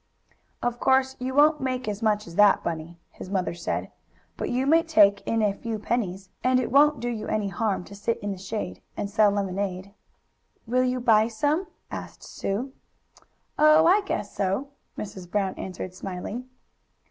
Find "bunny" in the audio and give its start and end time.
2.63-2.97